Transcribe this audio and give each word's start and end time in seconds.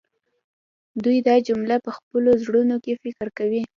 دوی 1.03 1.17
دا 1.27 1.35
جمله 1.47 1.75
په 1.85 1.91
خپلو 1.97 2.29
زړونو 2.43 2.75
کې 2.83 2.99
فکر 3.03 3.27
کوي 3.37 3.61